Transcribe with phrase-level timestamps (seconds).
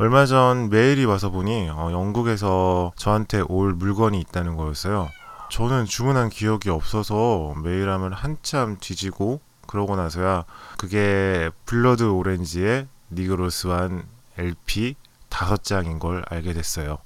[0.00, 5.08] 얼마 전 메일이 와서 보니 어, 영국에서 저한테 올 물건이 있다는 거였어요.
[5.50, 10.44] 저는 주문한 기억이 없어서 메일함을 한참 뒤지고 그러고 나서야
[10.76, 14.06] 그게 Blood Orange의 Negro Swan
[14.38, 14.94] LP
[15.28, 16.98] 다섯 장인 걸 알게 됐어요.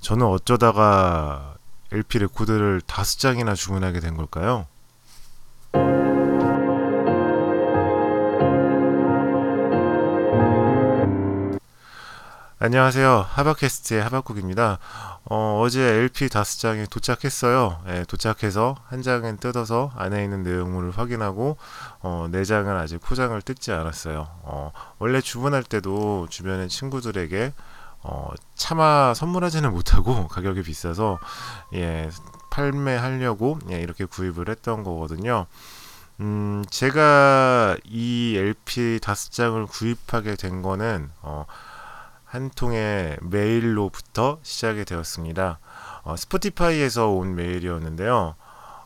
[0.00, 1.54] 저는 어쩌다가
[1.92, 4.66] LP 레코드를 다섯 장이나 주문하게 된 걸까요?
[12.66, 13.26] 안녕하세요.
[13.28, 14.80] 하바캐스트의 하바국입니다.
[15.26, 17.80] 어, 어제 LP 다섯 장이 도착했어요.
[17.86, 21.58] 예, 도착해서 한 장은 뜯어서 안에 있는 내용물을 확인하고
[22.00, 24.26] 어, 네 장은 아직 포장을 뜯지 않았어요.
[24.42, 27.52] 어, 원래 주문할 때도 주변의 친구들에게
[28.02, 31.20] 어, 차마 선물하지는 못하고 가격이 비싸서
[31.74, 32.10] 예,
[32.50, 35.46] 판매하려고 예, 이렇게 구입을 했던 거거든요.
[36.18, 41.46] 음, 제가 이 LP 다섯 장을 구입하게 된 거는 어,
[42.26, 45.60] 한 통의 메일로부터 시작이 되었습니다.
[46.02, 48.34] 어, Spotify에서 온 메일이었는데요.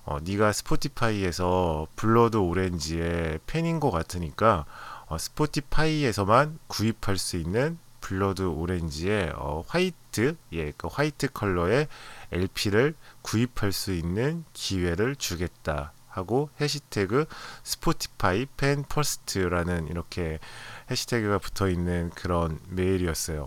[0.04, 4.66] 어, 네가 Spotify에서 Blood Orange의 팬인 것 같으니까
[5.06, 11.88] 어, Spotify에서만 구입할 수 있는 Blood Orange의 어, 화이트, 예, 그 화이트 컬러의
[12.32, 17.26] LP를 구입할 수 있는 기회를 주겠다 하고 해시태그
[17.62, 20.38] Spotify Fans First라는 이렇게
[20.90, 23.46] 해시태그가 붙어 있는 그런 메일이었어요.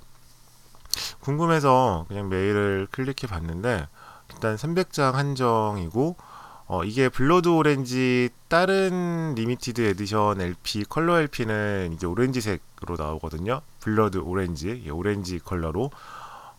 [1.19, 3.87] 궁금해서 그냥 메일을 클릭해 봤는데
[4.31, 6.15] 일단 300장 한정이고
[6.65, 13.61] 어, 이게 Blood Orange 다른 limited edition LP 컬러 LP는 이제 오렌지색으로 나오거든요.
[13.81, 15.91] Blood Orange, 예, 오렌지 컬러로.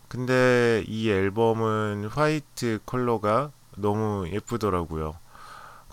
[0.09, 5.17] 근데 이 앨범은 화이트 컬러가 너무 예쁘더라고요.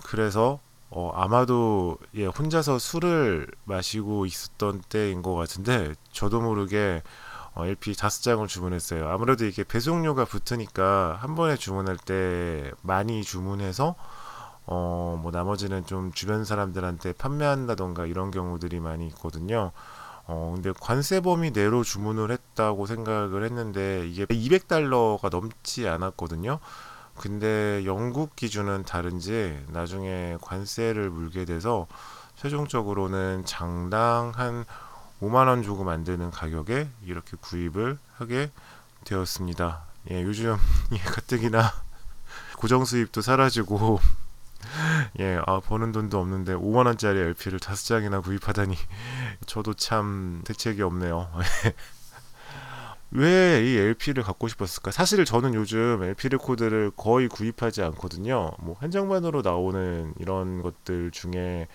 [0.04, 7.02] 그래서 어, 아마도 예, 혼자서 술을 마시고 있었던 때인 것 같은데 저도 모르게
[7.54, 9.10] 어, LP 다섯 장을 주문했어요.
[9.10, 13.96] 아무래도 이게 배송료가 붙으니까 한 번에 주문할 때 많이 주문해서
[14.66, 19.72] 어, 뭐 나머지는 좀 주변 사람들한테 판매한다던가 이런 경우들이 많이 있거든요.
[20.28, 26.60] 어, 근데 관세 범위 내로 주문을 했다고 생각을 했는데 이게 200달러가 넘지 않았거든요.
[27.18, 31.88] 근데 영국 기준은 다른지 나중에 관세를 물게 돼서
[32.36, 34.66] 최종적으로는 장당 한
[35.22, 38.52] 5만 원 주고 만드는 가격에 이렇게 구입을 하게
[39.04, 39.84] 되었습니다.
[40.10, 40.58] 예, 요즘
[40.94, 41.72] 예, 가뜩이나
[42.58, 44.00] 고정 수입도 사라지고
[45.20, 48.76] 예, 아, 버는 돈도 없는데 5만 원짜리 LP를 다섯 장이나 구입하다니
[49.46, 51.30] 저도 참 대책이 없네요.
[53.12, 54.92] 왜 이 LP를 갖고 싶었을까?
[54.92, 58.52] 사실 저는 요즘 LP 레코드를 거의 구입하지 않거든요.
[58.60, 61.68] 뭐 한정판으로 나오는 이런 것들 중에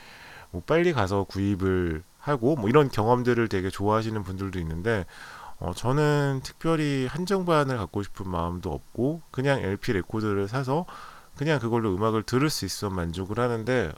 [0.51, 5.05] 뭐 빨리 가서 구입을 하고 뭐 이런 경험들을 되게 좋아하시는 분들도 있는데
[5.59, 10.87] 어, 저는 특별히 한정판을 갖고 싶은 마음도 없고 그냥 LP 레코드를 사서
[11.37, 13.93] 그냥 그걸로 음악을 들을 수 있어 만족을 하는데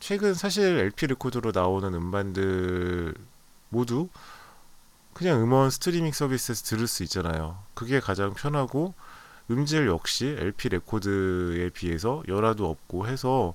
[0.00, 3.14] 최근 사실 LP 레코드로 나오는 음반들
[3.68, 4.08] 모두
[5.18, 7.58] 그냥 음원 스트리밍 서비스에서 들을 수 있잖아요.
[7.74, 8.94] 그게 가장 편하고
[9.50, 13.54] 음질 역시 LP 레코드에 비해서 열화도 없고 해서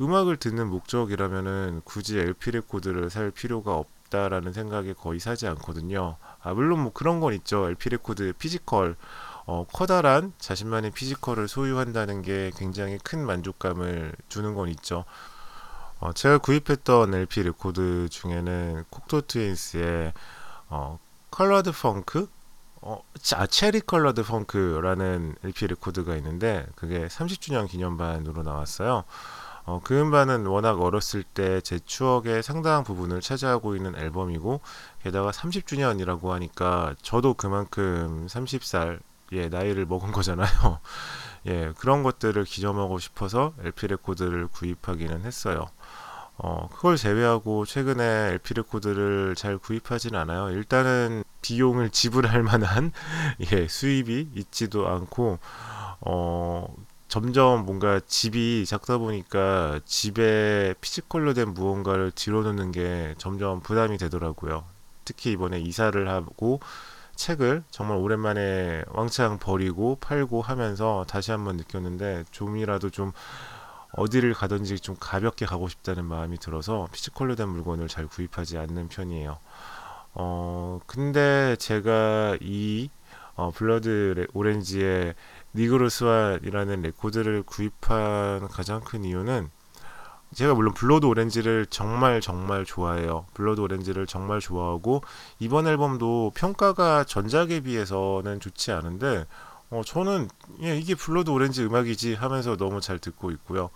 [0.00, 6.16] 음악을 듣는 목적이라면은 굳이 LP 레코드를 살 필요가 없다라는 생각에 거의 사지 않거든요.
[6.42, 7.68] 아, 물론 뭐 그런 건 있죠.
[7.68, 8.96] LP 레코드 physical
[9.44, 15.04] 어, 커다란 자신만의 physical을 소유한다는 게 굉장히 큰 만족감을 주는 건 있죠.
[16.00, 20.14] 어, 제가 구입했던 LP 레코드 중에는 Cocteau Twins의
[20.68, 20.98] 어,
[21.30, 22.28] Coloured Funk
[22.82, 23.02] 어,
[23.34, 29.04] 아, Cherry Coloured Funk라는 LP 레코드가 있는데 그게 30주년 기념반으로 나왔어요.
[29.64, 34.60] 어, 그 음반은 워낙 어렸을 때 제 추억의 상당한 부분을 차지하고 있는 앨범이고
[35.02, 39.00] 게다가 30주년이라고 하니까 저도 그만큼 30살
[39.32, 40.46] 예, 나이를 먹은 거잖아요.
[41.46, 45.66] 예, 그런 것들을 기념하고 싶어서 LP 레코드를 구입하기는 했어요.
[46.38, 50.50] 어, 그걸 제외하고 최근에 LP 레코드를 잘 구입하진 않아요.
[50.50, 52.92] 일단은 비용을 지불할 만한
[53.52, 55.38] 예, 수입이 있지도 않고
[56.00, 56.74] 어,
[57.08, 64.64] 점점 뭔가 집이 작다 보니까 집에 physical로 된 무언가를 들여놓는 게 점점 부담이 되더라고요.
[65.04, 66.60] 특히 이번에 이사를 하고
[67.14, 73.12] 책을 정말 오랜만에 왕창 버리고 팔고 하면서 다시 한번 느꼈는데 좀이라도 좀
[73.96, 79.38] 어디를 가든지 좀 가볍게 가고 싶다는 마음이 들어서 physical로 된 물건을 잘 구입하지 않는 편이에요.
[80.14, 82.90] 어, 근데 제가 이
[83.34, 85.14] 어, Blood Orange의
[85.54, 89.50] Negro Swan이라는 레코드를 구입한 가장 큰 이유는
[90.34, 93.26] 제가 물론 Blood Orange를 정말 정말 좋아해요.
[93.34, 95.02] Blood Orange를 정말 좋아하고
[95.38, 99.26] 이번 앨범도 평가가 전작에 비해서는 좋지 않은데
[99.70, 100.28] 어, 저는
[100.62, 103.70] 예, 이게 Blood Orange 음악이지 하면서 너무 잘 듣고 있고요.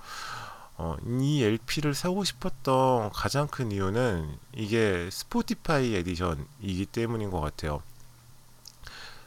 [0.77, 7.83] 어, 이 LP를 사고 싶었던 가장 큰 이유는 이게 Spotify edition이기 때문인 것 같아요.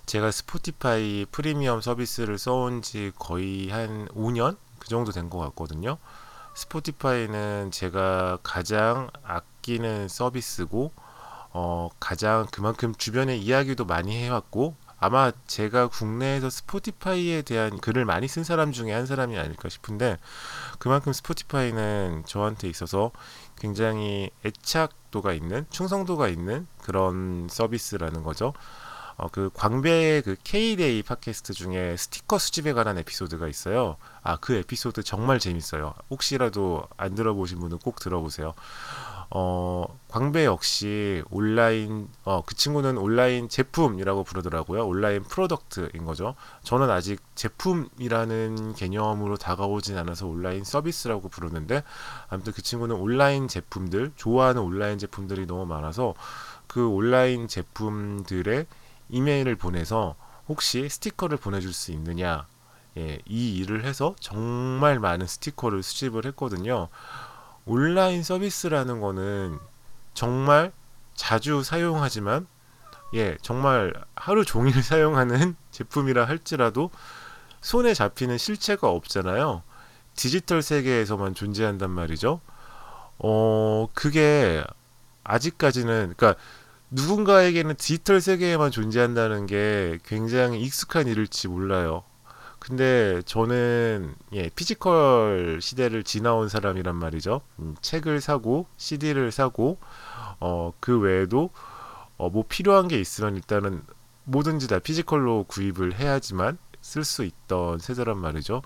[0.05, 4.57] 제가 Spotify 프리미엄 서비스를 써온 지 거의 한 5년?
[4.79, 5.97] 그 정도 된 것 같거든요.
[6.55, 10.91] Spotify는 제가 가장 아끼는 서비스고,
[11.53, 18.45] 어, 가장 그만큼 주변에 이야기도 많이 해왔고, 아마 제가 국내에서 Spotify에 대한 글을 많이 쓴
[18.45, 20.17] 사람 중에 한 사람이 아닐까 싶은데,
[20.79, 23.11] 그만큼 Spotify는 저한테 있어서
[23.57, 28.53] 굉장히 애착도가 있는, 충성도가 있는 그런 서비스라는 거죠.
[29.17, 33.97] 어, 그 광배의 그 K-데이 팟캐스트 중에 스티커 수집에 관한 에피소드가 있어요.
[34.21, 35.93] 아, 그 에피소드 정말 재밌어요.
[36.09, 38.53] 혹시라도 안 들어보신 분은 꼭 들어보세요.
[39.35, 44.85] 어, 광배 역시 온라인, 어, 그 친구는 온라인 제품이라고 부르더라고요.
[44.85, 46.35] 온라인 product인 거죠.
[46.61, 51.83] 저는 아직 제품이라는 개념으로 다가오진 않아서 온라인 서비스라고 부르는데,
[52.29, 56.13] 아무튼 그 친구는 온라인 제품들, 좋아하는 온라인 제품들이 너무 많아서
[56.67, 58.67] 그 온라인 제품들의
[59.09, 60.15] 이메일을 보내서
[60.47, 62.47] 혹시 스티커를 보내줄 수 있느냐
[62.97, 66.89] 예, 이 일을 해서 정말 많은 스티커를 수집을 했거든요.
[67.65, 69.57] 온라인 서비스라는 거는
[70.13, 70.71] 정말
[71.15, 72.47] 자주 사용하지만
[73.15, 76.91] 예, 정말 하루 종일 사용하는 제품이라 할지라도
[77.61, 79.63] 손에 잡히는 실체가 없잖아요.
[80.15, 82.41] 디지털 세계에서만 존재한단 말이죠.
[83.19, 84.63] 어, 그게
[85.23, 86.39] 아직까지는 그러니까
[86.93, 92.03] 누군가에게는 디지털 세계에만 존재한다는 게 굉장히 익숙한 일일지 몰라요.
[92.59, 97.41] 근데 저는 예, physical 시대를 지나온 사람이란 말이죠.
[97.59, 99.79] 음, 책을 사고 CD를 사고
[100.39, 101.49] 어, 그 외에도
[102.17, 103.81] 어, 뭐 필요한 게 있으면 일단은
[104.25, 108.61] 뭐든지 다 physical로 구입을 해야지만 쓸 수 있던 세대란 말이죠.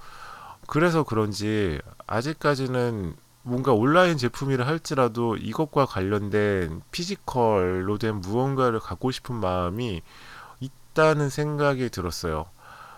[0.67, 3.15] 그래서 그런지 아직까지는
[3.47, 10.01] 뭔가 온라인 제품이라 할지라도 이것과 관련된 physical로 된 무언가를 갖고 싶은 마음이
[10.59, 12.47] 있다는 생각이 들었어요.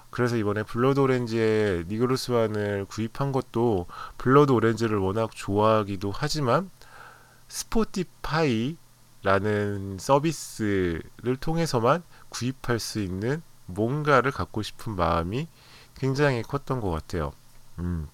[0.09, 3.85] 그래서 이번에 Blood Orange의 Negro Swan을 구입한 것도
[4.17, 6.71] Blood Orange를 워낙 좋아하기도 하지만
[7.47, 8.77] Spotify라는
[9.99, 15.47] 서비스를 통해서만 구입할 수 있는 뭔가를 갖고 싶은 마음이
[15.93, 17.33] 굉장히 컸던 것 같아요.
[17.77, 18.07] 음.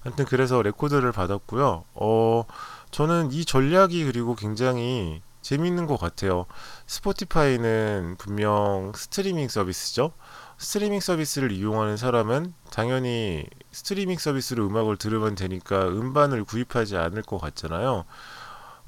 [0.00, 1.84] 하여튼 그래서 레코드를 받았고요.
[1.94, 2.44] 어,
[2.90, 6.46] 저는 이 전략이 그리고 굉장히 재밌는 것 같아요.
[6.86, 10.12] Spotify는 분명 스트리밍 서비스죠.
[10.58, 18.04] 스트리밍 서비스를 이용하는 사람은 당연히 스트리밍 서비스로 음악을 들으면 되니까 음반을 구입하지 않을 것 같잖아요.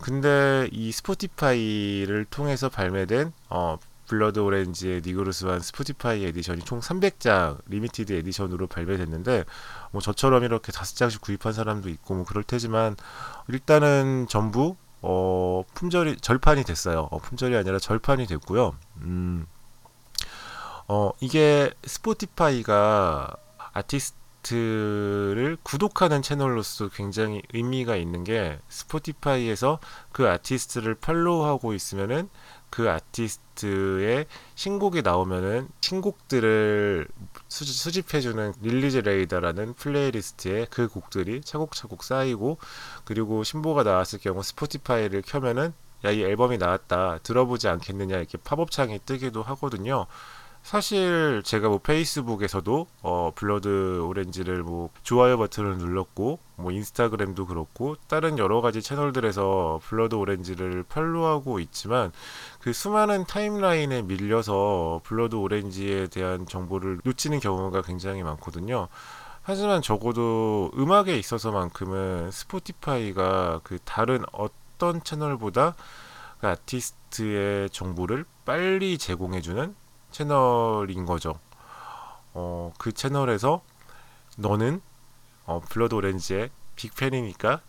[0.01, 3.79] 근데 이 Spotify를 통해서 발매된 어,
[4.11, 9.45] Blood Orange의 Negro Swan Spotify edition이 총 300장 limited edition으로 발매됐는데
[9.93, 12.97] 뭐 저처럼 이렇게 다섯 장씩 구입한 사람도 있고 뭐 그럴 테지만
[13.47, 17.07] 일단은 전부 어 품절이 절판이 됐어요.
[17.13, 18.75] 어, 품절이 아니라 절판이 됐고요.
[19.03, 19.47] 음.
[20.89, 23.37] 어 이게 Spotify가
[23.75, 29.79] 아티스트를 구독하는 채널로서 굉장히 의미가 있는 게 Spotify에서
[30.11, 32.29] 그 아티스트를 follow하고 있으면은
[32.71, 37.07] 그 아티스트의 신곡이 나오면은 신곡들을
[37.49, 42.59] 수집 해주는 Release Radar라는 playlist에 그 곡들이 차곡차곡 쌓이고
[43.05, 45.73] 그리고 신보가 나왔을 경우 Spotify를 켜면은
[46.05, 50.07] 야 이 앨범이 나왔다 들어보지 않겠느냐 이렇게 팝업 창이 뜨기도 하거든요.
[50.63, 58.39] 사실 제가 뭐 Facebook에서도 어 Blood Orange를 뭐 좋아요 버튼을 눌렀고 뭐 Instagram도 그렇고 다른
[58.39, 62.13] 여러 가지 채널들에서 Blood Orange를 follow하고 있지만
[62.61, 68.89] 그 수많은 timeline에 밀려서 Blood Orange에 대한 정보를 놓치는 경우가 굉장히 많거든요.
[69.43, 75.75] 하지만 적어도 음악에 있어서만큼은 Spotify가 그 다른 어떤 채널보다
[76.41, 79.75] 그 아티스트의 정보를 빨리 제공해주는
[80.11, 81.39] 채널인 거죠.
[82.33, 83.63] 어, 그 채널에서
[84.37, 84.81] 너는
[85.47, 87.61] 어, Blood Orange의 big fan이니까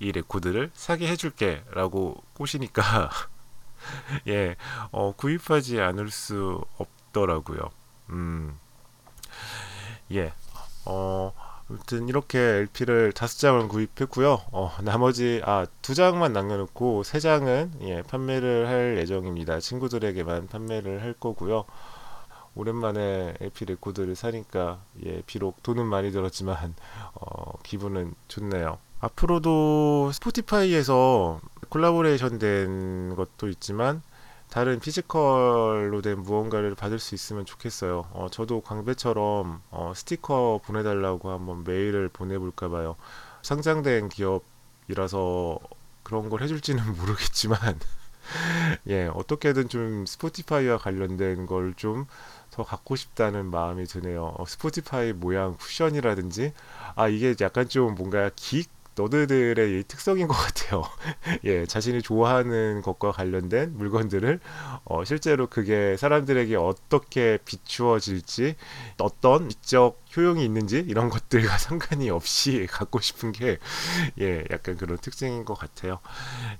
[0.00, 3.10] 이 레코드를 사게 해줄게 라고 꼬시니까
[4.28, 4.56] 예,
[4.90, 7.70] 어, 구입하지 않을 수 없더라고요.
[8.10, 8.58] 음,
[10.12, 10.32] 예,
[10.84, 11.32] 어,
[11.70, 14.40] 아무튼 이렇게 LP를 다섯 장을 구입했고요.
[14.50, 19.60] 어, 나머지 아 두 장만 남겨놓고 세 장은 예, 판매를 할 예정입니다.
[19.60, 21.64] 친구들에게만 판매를 할 거고요.
[22.56, 26.74] 오랜만에 LP 레코드를 사니까 예, 비록 돈은 많이 들었지만
[27.14, 28.78] 어, 기분은 좋네요.
[28.98, 34.02] 앞으로도 Spotify에서 collaboration 된 것도 있지만
[34.50, 38.06] 다른 physical로 된 무언가를 받을 수 있으면 좋겠어요.
[38.12, 42.96] 어, 저도 광배처럼 어, 스티커 보내달라고 한번 메일을 보내볼까 봐요.
[43.42, 45.58] 상장된 기업이라서
[46.02, 47.78] 그런 걸 해줄지는 모르겠지만
[48.88, 52.06] 예, 어떻게든 좀 스포티파이와 관련된 걸 좀
[52.50, 54.34] 더 갖고 싶다는 마음이 드네요.
[54.36, 56.52] 어, 스포티파이 모양 쿠션이라든지,
[56.96, 58.64] 아, 이게 약간 좀 뭔가 기
[59.00, 60.84] 너드들의 이 특성인 것 같아요.
[61.44, 64.40] 예, 자신이 좋아하는 것과 관련된 물건들을
[64.84, 68.56] 어, 실제로 그게 사람들에게 어떻게 비추어질지,
[68.98, 73.58] 어떤 미적 효용이 있는지 이런 것들과 상관이 없이 갖고 싶은 게
[74.20, 76.00] 예, 약간 그런 특징인 것 같아요.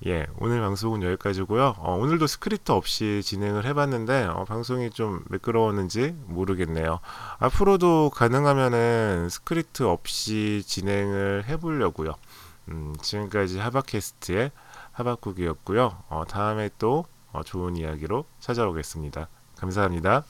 [0.06, 1.76] 예, 오늘 방송은 여기까지고요.
[1.78, 7.00] 어, 오늘도 스크립트 없이 진행을 해봤는데 어, 방송이 좀 매끄러웠는지 모르겠네요.
[7.38, 12.14] 앞으로도 가능하면은 스크립트 없이 진행을 해보려고요.
[12.68, 14.52] 음, 지금까지 하바캐스트의
[14.92, 16.02] 하바국이었고요.
[16.08, 19.28] 어, 다음에 또 어, 좋은 이야기로 찾아오겠습니다.
[19.56, 20.24] 감사합니다.